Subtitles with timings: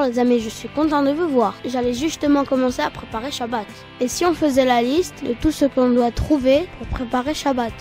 [0.00, 1.54] Bonjour les amis, je suis content de vous voir.
[1.62, 3.66] J'allais justement commencer à préparer Shabbat.
[4.00, 7.74] Et si on faisait la liste de tout ce qu'on doit trouver pour préparer Shabbat?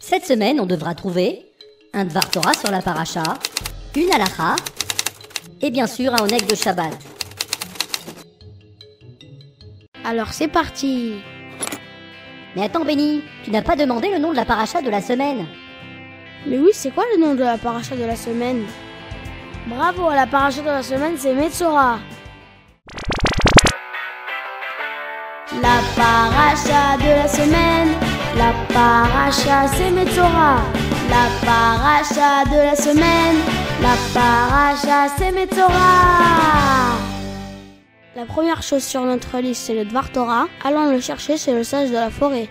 [0.00, 1.46] Cette semaine, on devra trouver
[1.92, 3.22] un Dvar Torah sur la paracha,
[3.94, 4.56] une halacha
[5.62, 6.98] et bien sûr un oneg de Shabbat.
[10.04, 11.12] Alors c'est parti
[12.56, 15.46] Mais attends Benny, tu n'as pas demandé le nom de la paracha de la semaine
[16.44, 18.64] Mais oui, c'est quoi le nom de la paracha de la semaine?
[19.66, 21.98] Bravo, la paracha de la semaine c'est Metzora
[25.60, 27.88] La paracha de la semaine,
[28.38, 30.58] la paracha c'est Metzora
[31.10, 33.38] La paracha de la semaine,
[33.82, 36.94] la paracha c'est Metzora
[38.14, 40.46] La première chose sur notre liste c'est le Dvar Torah.
[40.64, 42.48] Allons le chercher chez le sage de la forêt.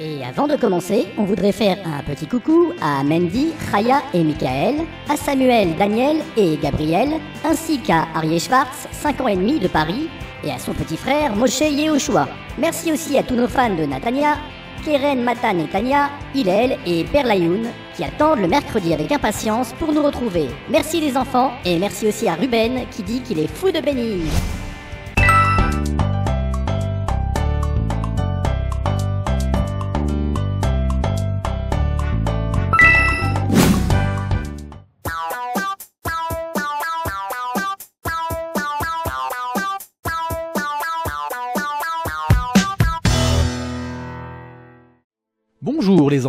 [0.00, 4.86] Et avant de commencer, on voudrait faire un petit coucou à Mandy, Chaya et Michael,
[5.08, 7.10] à Samuel, Daniel et Gabriel,
[7.44, 10.08] ainsi qu'à Arié Schwartz, 5 ans et demi de Paris,
[10.42, 12.28] et à son petit frère Moshe Yehoshua.
[12.58, 14.36] Merci aussi à tous nos fans de Natania,
[14.84, 20.02] Keren, Matan et Tania, Hillel et Perlayoun, qui attendent le mercredi avec impatience pour nous
[20.02, 20.48] retrouver.
[20.68, 24.24] Merci les enfants, et merci aussi à Ruben qui dit qu'il est fou de bénir.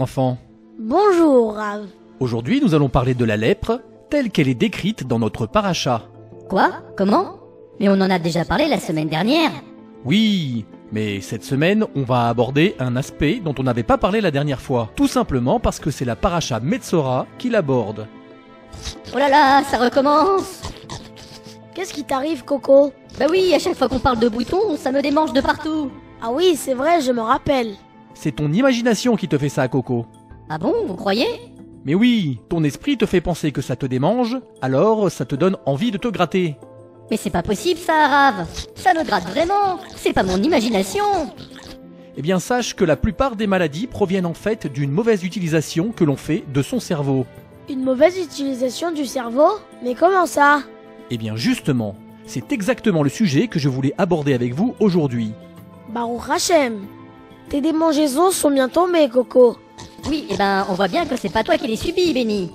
[0.05, 0.37] Enfants.
[0.77, 1.87] Bonjour Rav.
[2.19, 3.81] Aujourd'hui nous allons parler de la lèpre
[4.11, 6.03] telle qu'elle est décrite dans notre paracha.
[6.47, 6.69] Quoi?
[6.95, 7.39] Comment?
[7.79, 9.49] Mais on en a déjà parlé la semaine dernière.
[10.05, 14.29] Oui, mais cette semaine on va aborder un aspect dont on n'avait pas parlé la
[14.29, 14.91] dernière fois.
[14.95, 18.05] Tout simplement parce que c'est la paracha Metzora qui l'aborde.
[19.11, 20.61] Oh là là, ça recommence
[21.73, 22.93] Qu'est-ce qui t'arrive Coco?
[23.17, 25.89] Bah oui, à chaque fois qu'on parle de boutons, ça me démange de partout.
[26.21, 27.73] Ah oui, c'est vrai, je me rappelle.
[28.15, 30.07] C'est ton imagination qui te fait ça, Coco.
[30.49, 31.27] Ah bon, vous croyez?
[31.85, 35.57] Mais oui, ton esprit te fait penser que ça te démange, alors ça te donne
[35.67, 36.55] envie de te gratter.
[37.11, 41.03] Mais c'est pas possible ça, Arav Ça me gratte vraiment C'est pas mon imagination
[42.17, 46.03] Eh bien sache que la plupart des maladies proviennent en fait d'une mauvaise utilisation que
[46.03, 47.27] l'on fait de son cerveau.
[47.69, 49.49] Une mauvaise utilisation du cerveau?
[49.83, 50.61] Mais comment ça?
[51.11, 51.95] Eh bien justement,
[52.25, 55.31] c'est exactement le sujet que je voulais aborder avec vous aujourd'hui.
[55.93, 56.87] Baruch Hashem
[57.49, 59.57] Tes démangeaisons sont bien tombées, Coco.
[60.09, 62.51] Oui, eh ben, on voit bien que c'est pas toi qui les subis, Benny.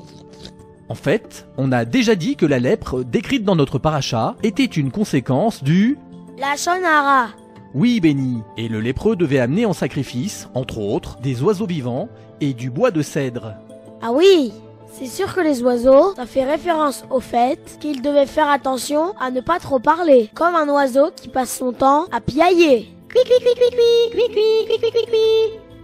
[0.88, 4.90] En fait, on a déjà dit que la lèpre décrite dans notre paracha était une
[4.90, 5.98] conséquence du...
[6.38, 7.28] La Shonara.
[7.74, 8.42] Oui, béni.
[8.56, 12.08] Et le lépreux devait amener en sacrifice, entre autres, des oiseaux vivants
[12.40, 13.54] et du bois de cèdre.
[14.02, 14.52] Ah oui
[14.92, 19.30] c'est sûr que les oiseaux, ça fait référence au fait qu'ils devaient faire attention à
[19.30, 22.88] ne pas trop parler, comme un oiseau qui passe son temps à piailler.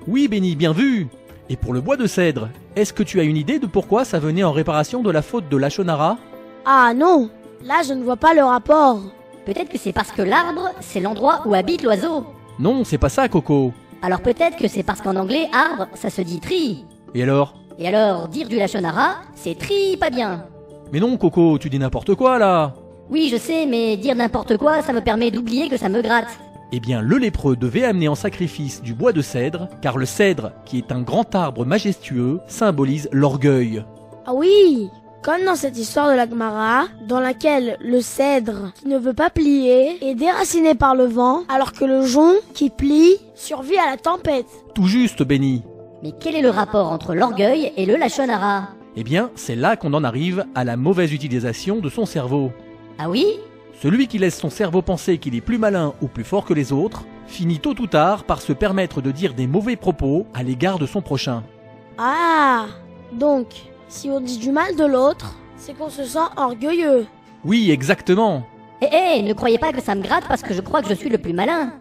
[0.07, 1.09] Oui, Benny, bien vu.
[1.49, 4.19] Et pour le bois de cèdre, est-ce que tu as une idée de pourquoi ça
[4.19, 6.19] venait en réparation de la faute de Lachonara?
[6.65, 7.31] Ah non
[7.65, 9.01] Là, je ne vois pas le rapport.
[9.45, 12.25] Peut-être que c'est parce que l'arbre, c'est l'endroit où habite l'oiseau.
[12.59, 13.73] Non, c'est pas ça, Coco.
[14.03, 16.85] Alors peut-être que c'est parce qu'en anglais, arbre, ça se dit tri.
[17.15, 17.55] Et alors?
[17.79, 20.47] Et alors, dire du Lachonara, c'est tri pas bien.
[20.93, 22.75] Mais non, Coco, tu dis n'importe quoi, là.
[23.11, 26.39] Oui, je sais, mais dire n'importe quoi, ça me permet d'oublier que ça me gratte.
[26.73, 30.53] Eh bien, le lépreux devait amener en sacrifice du bois de cèdre, car le cèdre,
[30.65, 33.85] qui est un grand arbre majestueux, symbolise l'orgueil.
[34.27, 34.91] Ah oui
[35.23, 39.31] Comme dans cette histoire de la Gemara, dans laquelle le cèdre, qui ne veut pas
[39.31, 43.97] plier, est déraciné par le vent, alors que le jonc, qui plie, survit à la
[43.97, 44.47] tempête.
[44.75, 45.63] Tout juste, béni.
[46.03, 48.71] Mais quel est le rapport entre l'orgueil et le lachonara?
[48.97, 52.51] Eh bien, c'est là qu'on en arrive à la mauvaise utilisation de son cerveau.
[52.99, 53.27] Ah oui?
[53.81, 56.73] Celui qui laisse son cerveau penser qu'il est plus malin ou plus fort que les
[56.73, 60.79] autres, finit tôt ou tard par se permettre de dire des mauvais propos à l'égard
[60.79, 61.43] de son prochain.
[61.99, 62.67] Ah
[63.13, 63.49] Donc,
[63.89, 67.07] si on dit du mal de l'autre, c'est qu'on se sent orgueilleux.
[67.45, 68.45] Oui, exactement.
[68.81, 70.95] Eh eh, ne croyez pas que ça me gratte parce que je crois que je
[70.95, 71.73] suis le plus malin.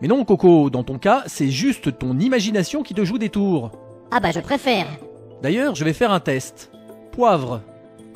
[0.00, 3.70] Mais non, Coco, dans ton cas, c'est juste ton imagination qui te joue des tours.
[4.10, 4.86] Ah bah je préfère.
[5.42, 6.70] D'ailleurs, je vais faire un test.
[7.12, 7.60] Poivre.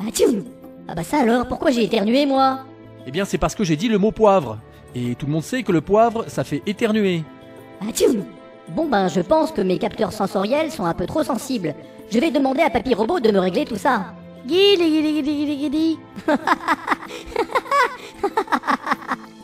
[0.00, 0.44] Ah tchoum
[0.88, 2.60] Ah bah ça alors, pourquoi j'ai éternué moi?
[3.08, 4.58] Eh bien, c'est parce que j'ai dit le mot poivre.
[4.94, 7.24] Et tout le monde sait que le poivre, ça fait éternuer.
[7.80, 8.22] Ah tchoum
[8.68, 11.74] Bon ben je pense que mes capteurs sensoriels sont un peu trop sensibles.
[12.10, 14.12] Je vais demander à Papy Robot de me régler tout ça.
[14.46, 15.98] Guili guili guili guili guili.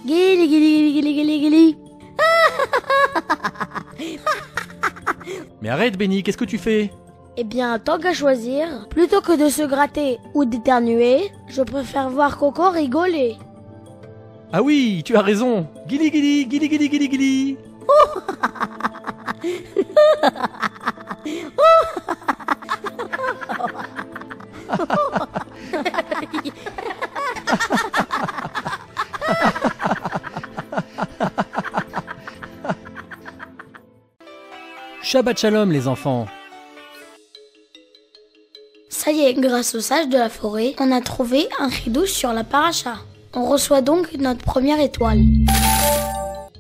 [0.04, 1.78] Guili guili guili guili guili.
[5.62, 6.90] Mais arrête, Benny, qu'est-ce que tu fais
[7.38, 12.36] Eh bien, tant qu'à choisir, plutôt que de se gratter ou d'éternuer, je préfère voir
[12.36, 13.38] Coco rigoler.
[14.56, 15.66] Ah oui, tu as raison.
[15.88, 17.58] Guili guili, guili guili guili guili.
[35.02, 36.28] Shabbat shalom les enfants.
[38.88, 42.32] Ça y est, grâce au sage de la forêt, on a trouvé un ridouche sur
[42.32, 42.98] la paracha.
[43.36, 45.20] On reçoit donc notre première étoile.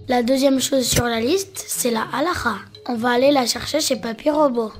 [0.08, 2.56] La deuxième chose sur la liste, c'est la halacha.
[2.86, 4.72] On va aller la chercher chez Papy Robot.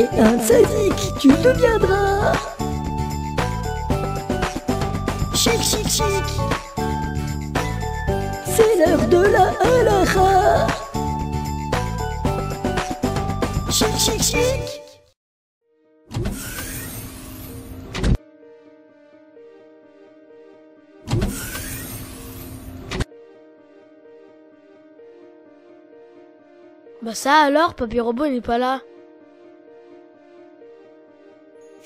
[0.00, 2.32] Et un sadique, tu deviendras.
[5.34, 6.26] Chic, chic, chic.
[8.46, 10.66] C'est l'heure de la halakha.
[13.70, 14.80] Chic, chic, chic.
[27.02, 28.80] Bah ça alors, Papy Robot n'est pas là.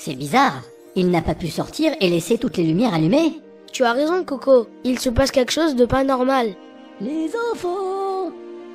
[0.04, 0.60] C'est bizarre.
[0.96, 3.40] Il n'a pas pu sortir et laisser toutes les lumières allumées.
[3.72, 4.66] Tu as raison, Coco.
[4.84, 6.54] Il se passe quelque chose de pas normal.
[7.00, 8.30] Les enfants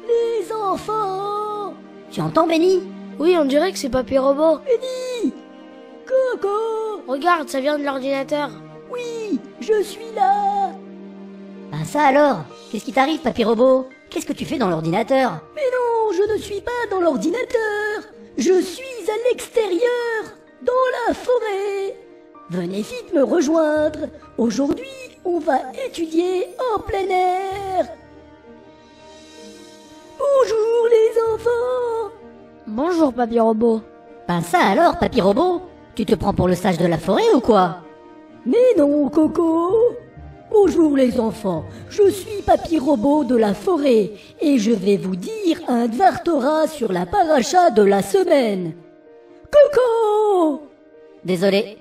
[0.07, 1.75] Les enfants
[2.09, 2.79] Tu entends, Benny?
[3.19, 4.57] Oui, on dirait que c'est Papy Robot.
[4.65, 5.31] Benny
[6.07, 8.49] Coco Regarde, ça vient de l'ordinateur.
[8.91, 10.71] Oui, je suis là
[11.71, 12.39] Ben ça alors?
[12.71, 13.87] Qu'est-ce qui t'arrive, papy robot?
[14.09, 15.41] Qu'est-ce que tu fais dans l'ordinateur?
[15.53, 18.01] Mais non, je ne suis pas dans l'ordinateur
[18.35, 20.19] Je suis à l'extérieur,
[20.61, 20.73] dans
[21.07, 21.95] la forêt.
[22.50, 24.00] Venez vite me rejoindre.
[24.38, 24.85] Aujourd'hui,
[25.23, 27.85] on va étudier en plein air.
[30.17, 32.13] Bonjour les enfants.
[32.67, 33.81] Bonjour, Papy Robot.
[34.29, 35.59] Ben ça alors, papy robot
[35.95, 37.77] Tu te prends pour le sage de la forêt ou quoi?
[38.45, 39.73] Mais non, Coco.
[40.51, 45.62] Bonjour les enfants, je suis Papy Robot de la forêt et je vais vous dire
[45.67, 48.73] un Dvar Torah sur la paracha de la semaine.
[49.51, 50.62] Coco
[51.24, 51.78] Désolé.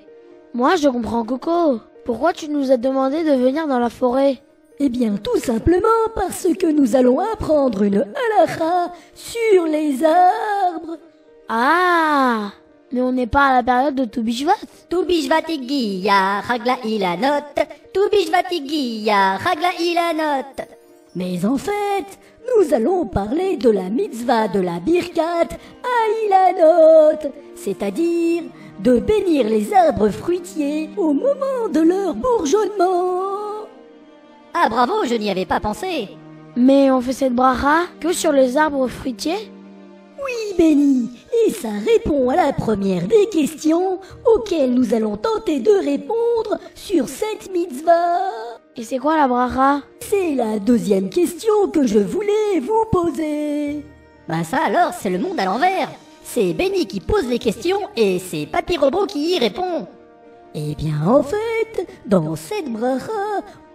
[0.53, 1.79] Moi, je comprends Coco.
[2.05, 4.41] Pourquoi tu nous as demandé de venir dans la forêt?
[4.79, 8.05] Eh bien, tout simplement parce que nous allons apprendre une
[8.37, 10.97] halakha sur les arbres.
[11.49, 12.51] Ah
[12.91, 14.53] Mais on n'est pas à la période de Toubishvat.
[14.89, 17.43] Tubishvatigia, ragla ilanot.
[17.93, 20.78] Tubishvatigia, ragla ilanot.
[21.19, 22.17] Mais en fait,
[22.47, 25.49] nous allons parler de la mitzvah de la Birkat
[25.99, 27.19] Aïlanot,
[27.55, 28.43] c'est-à-dire
[28.79, 33.67] de bénir les arbres fruitiers au moment de leur bourgeonnement.
[34.53, 36.07] Ah bravo, je n'y avais pas pensé.
[36.55, 39.51] Mais on fait cette bracha que sur les arbres fruitiers?
[40.23, 41.09] Oui, Benny,
[41.45, 47.09] et ça répond à la première des questions auxquelles nous allons tenter de répondre sur
[47.09, 48.58] cette mitzvah.
[48.79, 49.81] Et c'est quoi la bracha?
[49.99, 53.83] C'est la deuxième question que je voulais vous poser.
[54.25, 55.89] Ben ça alors, c'est le monde à l'envers.
[56.23, 59.85] C'est Benny qui pose les questions et c'est Papy Robot qui y répond.
[60.55, 63.11] Eh bien, en fait, dans cette bracha,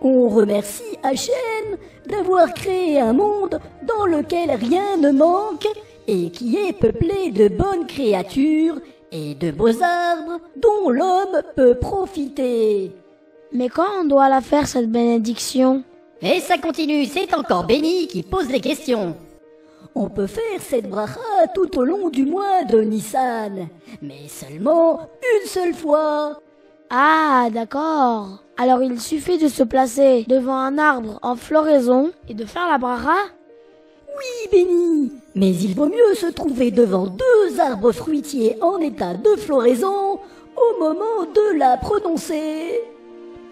[0.01, 5.69] on remercie Hachem d'avoir créé un monde dans lequel rien ne manque
[6.09, 8.81] et qui est peuplé de bonnes créatures
[9.13, 12.91] et de beaux arbres dont l'homme peut profiter.
[13.55, 15.85] Mais quand on doit la faire cette bénédiction
[16.21, 19.15] Et ça continue, c'est encore Benny qui pose les questions.
[19.95, 21.21] On peut faire cette bracha
[21.55, 23.69] tout au long du mois de Nissan,
[24.03, 26.41] mais seulement une seule fois.
[26.91, 28.43] Ah, d'accord.
[28.57, 32.79] Alors il suffit de se placer devant un arbre en floraison et de faire la
[32.79, 33.15] bracha
[34.17, 39.37] Oui, Benny, mais il vaut mieux se trouver devant deux arbres fruitiers en état de
[39.37, 40.19] floraison
[40.57, 42.81] au moment de la prononcer.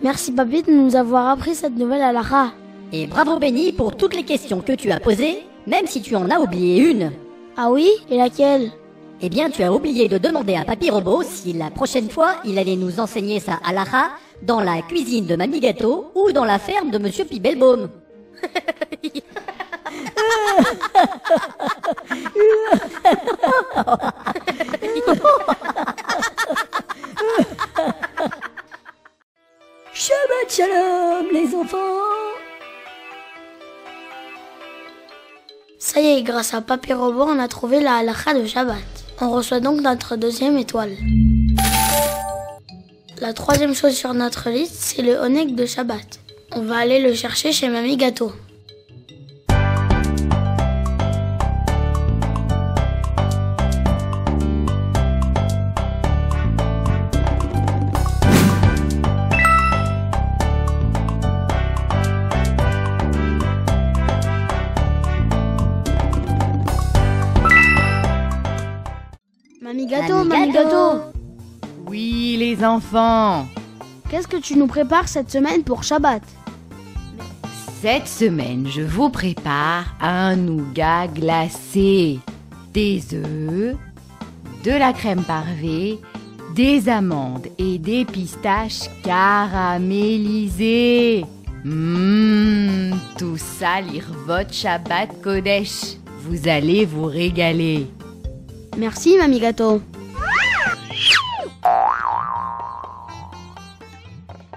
[0.03, 2.53] Merci papy de nous avoir appris cette nouvelle halakha.
[2.93, 6.29] Et bravo Benny pour toutes les questions que tu as posées, même si tu en
[6.29, 7.13] as oublié une.
[7.57, 7.89] Ah oui?
[8.11, 8.73] Et laquelle?
[9.21, 12.59] Eh bien, tu as oublié de demander à Papy Robot si la prochaine fois il
[12.59, 14.11] allait nous enseigner sa halakha
[14.43, 17.89] dans la cuisine de Mamie Gâteau ou dans la ferme de Monsieur Pibelbaum.
[36.23, 38.77] Est, grâce à Papy Robot, on a trouvé la halakha de Shabbat.
[39.21, 40.93] On reçoit donc notre deuxième étoile.
[43.21, 46.21] La troisième chose sur notre liste, c'est le Onek de Shabbat.
[46.53, 48.33] On va aller le chercher chez Mamie Gâteau.
[69.83, 70.71] Mamie Gâteau, Mamie Mamie Gâteau.
[70.71, 71.01] Gâteau
[71.89, 73.49] Oui, les enfants.
[74.09, 76.23] Qu'est-ce que tu nous prépares cette semaine pour Shabbat?
[77.81, 82.21] Cette semaine, je vous prépare un nougat glacé,
[82.73, 83.75] des œufs,
[84.63, 85.99] de la crème parvée,
[86.55, 91.25] des amandes et des pistaches caramélisées.
[91.65, 95.97] Mmm, tout ça lire votre Shabbat Kodesh.
[96.21, 97.89] Vous allez vous régaler.
[98.79, 99.83] Merci, Mamie Gâteau.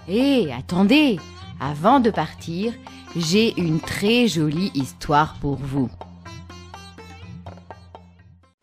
[0.07, 1.19] Hé, attendez
[1.59, 2.73] Avant de partir,
[3.15, 5.89] j'ai une très jolie histoire pour vous.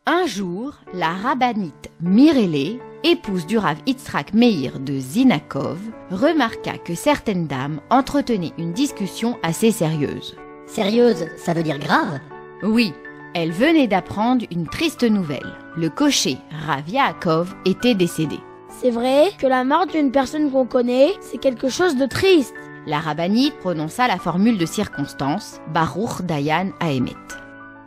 [0.06, 5.78] Un jour, la rabbinite Mirele, épouse du Rav Yitzhak Meir de Zinakov,
[6.10, 10.34] remarqua que certaines dames entretenaient une discussion assez sérieuse.
[10.66, 12.20] Sérieuse, ça veut dire grave?
[12.62, 12.94] Oui,
[13.34, 15.54] elle venait d'apprendre une triste nouvelle.
[15.76, 18.38] Le cocher Rav Yaakov était décédé.
[18.68, 22.54] C'est vrai que la mort d'une personne qu'on connaît, c'est quelque chose de triste.
[22.86, 27.12] La rabbinite prononça la formule de circonstance Baruch Dayan Haemet.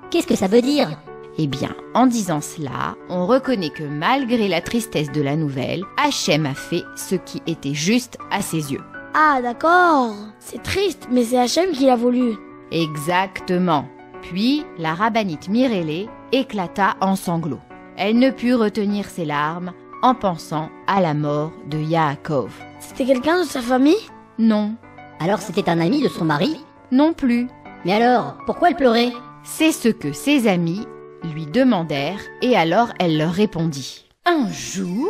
[0.10, 0.90] Qu'est-ce que ça veut dire?
[1.38, 6.46] Eh bien, en disant cela, on reconnaît que malgré la tristesse de la nouvelle, Hachem
[6.46, 8.84] a fait ce qui était juste à ses yeux.
[9.14, 10.14] Ah, d'accord.
[10.40, 12.36] C'est triste, mais c'est Hachem qui l'a voulu.
[12.72, 13.86] Exactement.
[14.30, 17.60] Puis, la rabbinite Mirele éclata en sanglots.
[17.98, 22.52] Elle ne put retenir ses larmes en pensant à la mort de Yaakov.
[22.80, 23.96] C'était quelqu'un de sa famille?
[24.38, 24.74] Non,
[25.20, 26.60] Alors c'était un ami de son mari?
[26.92, 27.48] Non plus.
[27.86, 29.14] Mais alors, pourquoi elle pleurait?
[29.44, 30.86] C'est ce que ses amis
[31.34, 34.06] lui demandèrent et alors elle leur répondit.
[34.26, 35.10] Un jour,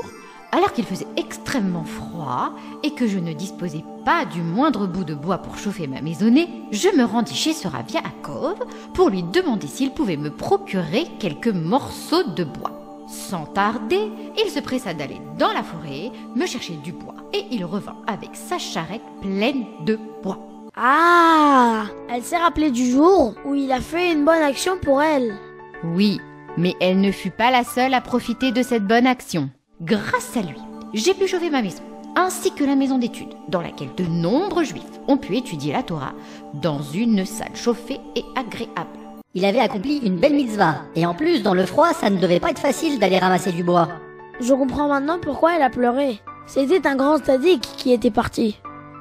[0.55, 5.13] alors qu'il faisait extrêmement froid et que je ne disposais pas du moindre bout de
[5.13, 8.59] bois pour chauffer ma maisonnée, je me rendis chez ce Rav Yaakov
[8.93, 12.71] pour lui demander s'il pouvait me procurer quelques morceaux de bois.
[13.09, 14.09] Sans tarder,
[14.41, 18.29] il se pressa d'aller dans la forêt, me chercher du bois et il revint avec
[18.33, 20.39] sa charrette pleine de bois.
[20.77, 25.35] Ah Elle s'est rappelée du jour où il a fait une bonne action pour elle.
[25.83, 26.21] Oui,
[26.57, 29.49] mais elle ne fut pas la seule à profiter de cette bonne action.
[29.81, 30.57] Grâce à lui,
[30.93, 31.83] j'ai pu chauffer ma maison,
[32.15, 36.13] ainsi que la maison d'études, dans laquelle de nombreux juifs ont pu étudier la Torah
[36.53, 38.97] dans une salle chauffée et agréable.
[39.33, 40.77] Il avait accompli une belle mitzvah.
[40.95, 43.65] Et en plus, dans le froid, ça ne devait pas être facile d'aller ramasser du
[43.65, 43.89] bois.
[44.39, 46.21] Je comprends maintenant pourquoi elle a pleuré.
[46.47, 48.57] C'était un grand sadique qui était parti.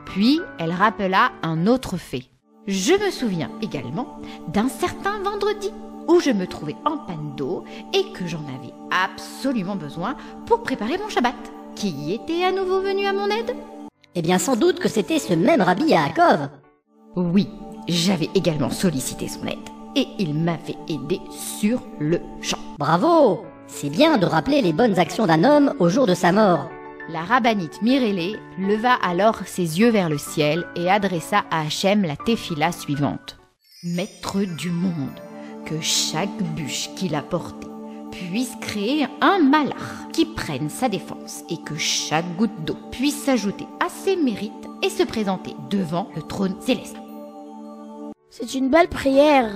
[0.07, 2.25] Puis elle rappela un autre fait.
[2.67, 5.71] Je me souviens également d'un certain vendredi
[6.09, 10.99] où je me trouvais en panne d'eau et que j'en avais absolument besoin pour préparer
[10.99, 11.35] mon Shabbat.
[11.75, 13.55] Qui était à nouveau venu à mon aide
[14.15, 16.49] Eh bien, sans doute que c'était ce même Rabbi Yaakov.
[17.17, 17.49] Oui,
[17.89, 19.59] j'avais également sollicité son aide
[19.97, 22.59] et il m'avait aidé sur le champ.
[22.79, 26.69] Bravo C'est bien de rappeler les bonnes actions d'un homme au jour de sa mort.
[27.09, 32.17] La rabbinite Mirele leva alors ses yeux vers le ciel et adressa à Hachem la
[32.17, 33.37] tefila suivante.
[33.85, 35.21] Maître du monde,
[35.65, 37.69] que chaque bûche qu'il a portée
[38.11, 43.67] puisse créer un malach qui prenne sa défense et que chaque goutte d'eau puisse s'ajouter
[43.85, 44.53] à ses mérites
[44.83, 46.97] et se présenter devant le trône céleste.
[48.31, 49.51] C'est une belle prière.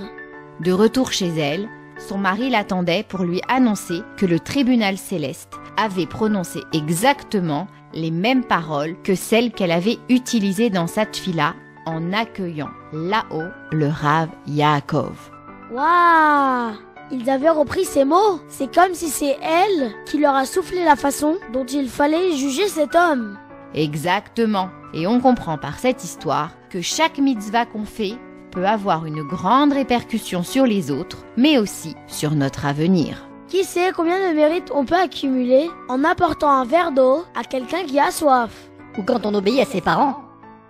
[0.61, 6.05] De retour chez elle, son mari l'attendait pour lui annoncer que le tribunal céleste avait
[6.05, 12.69] prononcé exactement les mêmes paroles que celles qu'elle avait utilisées dans sa tfila en accueillant
[12.93, 15.38] là-haut le Rav Yaakov.
[15.71, 16.73] Waouh
[17.11, 18.39] Ils avaient repris ces mots.
[18.47, 22.67] C'est comme si c'est elle qui leur a soufflé la façon dont il fallait juger
[22.67, 23.37] cet homme.
[23.75, 24.69] Exactement.
[24.93, 28.15] Et on comprend par cette histoire que chaque mitzvah qu'on fait
[28.51, 33.27] peut avoir une grande répercussion sur les autres, mais aussi sur notre avenir.
[33.47, 37.83] Qui sait combien de mérites on peut accumuler en apportant un verre d'eau à quelqu'un
[37.83, 38.49] qui a soif
[38.97, 40.15] Ou quand on obéit à ses parents.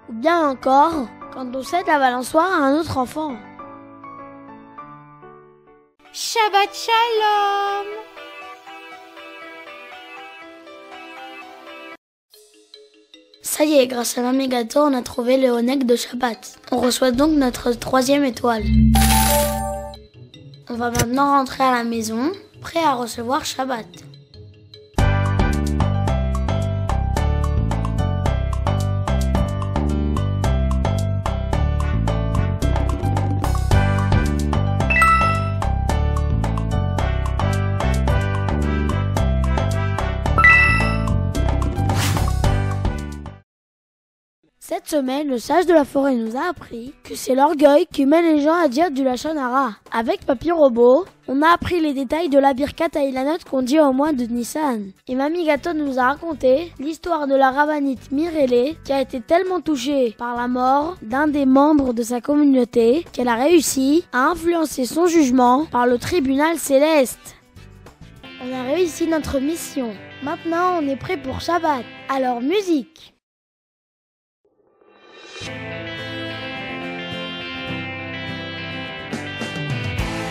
[0.10, 3.34] Ou bien encore quand on cède la balançoire à un autre enfant.
[6.12, 7.86] Shabbat Shalom
[13.44, 16.58] Ça y est, grâce à Gâteau, on a trouvé le Honek de Shabbat.
[16.72, 18.63] On reçoit donc notre troisième étoile.
[20.68, 23.86] On va maintenant rentrer à la maison, prêt à recevoir Shabbat.
[44.89, 48.41] Semaine, le sage de la forêt nous a appris que c'est l'orgueil qui mène les
[48.41, 49.74] gens à dire du lachonara.
[49.91, 53.79] Avec Papy Robot, on a appris les détails de la birkat à Ilanot qu'on dit
[53.79, 54.89] au mois de Nissan.
[55.08, 59.62] Et Mamie Gâteau nous a raconté l'histoire de la rabbinite Mirele qui a été tellement
[59.62, 64.86] touchée par la mort d'un des membres de sa communauté qu'elle a réussi à influencer
[64.86, 67.36] son jugement par le tribunal céleste.
[68.43, 69.91] On a réussi notre mission.
[70.24, 71.86] Maintenant, on est prêt pour Shabbat.
[72.10, 73.13] Alors, musique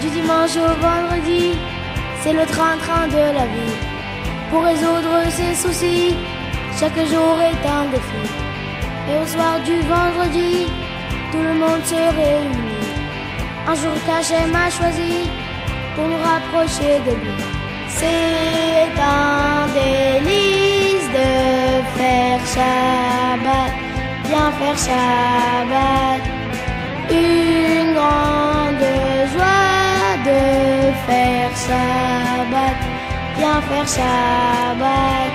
[0.09, 1.53] Du dimanche au vendredi,
[2.23, 3.77] c'est le train-train de la vie.
[4.50, 6.15] Pour résoudre ses soucis,
[6.81, 8.25] chaque jour est un défi.
[9.11, 10.67] Et au soir du vendredi,
[11.31, 12.88] tout le monde se réunit.
[13.67, 15.29] Un jour caché m'a choisi
[15.95, 17.37] pour nous rapprocher de lui.
[17.88, 21.31] C'est un délice de
[21.97, 23.73] faire Shabbat,
[24.27, 26.23] bien faire Shabbat.
[27.11, 28.68] Une grande
[31.07, 32.79] faire Shabbat,
[33.37, 35.33] bien faire Shabbat.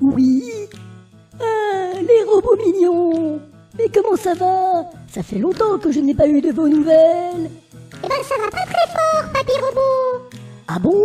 [0.00, 0.68] Oui.
[1.40, 3.40] Ah, les robots mignons.
[3.76, 4.84] Mais comment ça va?
[5.08, 7.50] Ça fait longtemps que je n'ai pas eu de vos nouvelles.
[8.04, 10.28] Eh ben ça va pas très fort, papy robot.
[10.68, 11.02] Ah bon?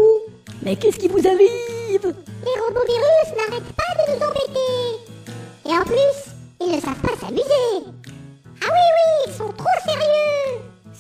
[0.63, 1.68] Mais qu'est-ce qui vous arrive?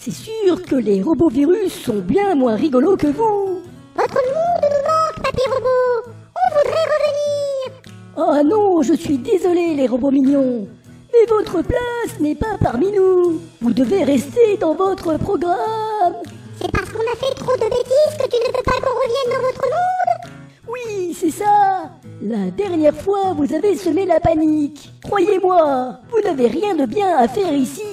[0.01, 3.59] C'est sûr que les robots virus sont bien moins rigolos que vous
[3.97, 6.13] Votre monde nous manque, papy robot.
[6.39, 7.81] On voudrait revenir.
[8.15, 10.69] Oh non, je suis désolé les robots mignons
[11.11, 16.15] Mais votre place n'est pas parmi nous Vous devez rester dans votre programme
[16.61, 19.33] C'est parce qu'on a fait trop de bêtises que tu ne veux pas qu'on revienne
[19.33, 20.31] dans votre monde?
[20.69, 24.93] Oui, c'est ça La dernière fois, vous avez semé la panique.
[25.03, 27.88] Croyez-moi, vous n'avez rien de bien à faire ici.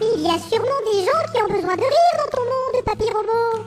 [0.00, 2.84] Mais il y a sûrement des gens qui ont besoin de rire dans ton monde,
[2.84, 3.64] papy robot.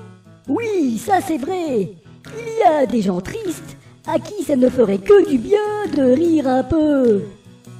[0.47, 1.89] Oui, ça c'est vrai.
[2.37, 5.59] Il y a des gens tristes à qui ça ne ferait que du bien
[5.95, 7.23] de rire un peu.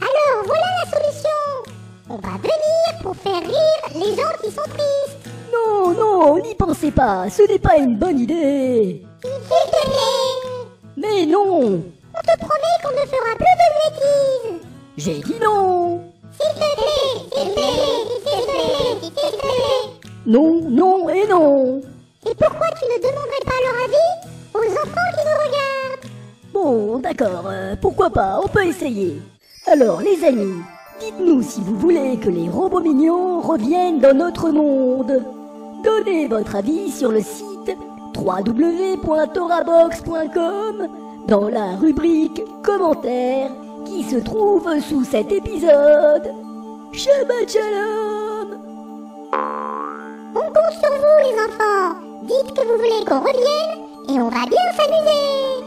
[0.01, 1.29] Alors voilà la solution.
[2.09, 5.29] On va venir pour faire rire les gens qui sont tristes.
[5.53, 9.01] Non, non, n'y pensez pas, ce n'est pas une bonne idée.
[9.23, 9.31] S'il
[9.71, 10.67] te plaît.
[10.97, 11.81] Mais non,
[12.13, 14.67] On te promet qu'on ne fera plus de bêtises.
[14.97, 16.01] j'ai dit non.
[20.25, 21.81] Non, non et non.
[22.25, 24.11] Et pourquoi tu ne demanderais pas leur avis
[24.53, 26.07] aux enfants qui nous regardent?
[26.53, 29.19] Bon, d'accord, euh, pourquoi pas, on peut essayer.
[29.67, 30.61] Alors, les amis,
[30.99, 35.23] dites-nous si vous voulez que les robots mignons reviennent dans notre monde.
[35.83, 37.75] Donnez votre avis sur le site
[38.15, 40.87] www.torabox.com
[41.27, 43.51] dans la rubrique commentaires
[43.85, 46.31] qui se trouve sous cet épisode.
[46.93, 48.59] Shabbat Shalom
[50.35, 51.95] On compte sur vous, les enfants.
[52.23, 55.60] Dites que vous voulez qu'on revienne et on va bien s'amuser.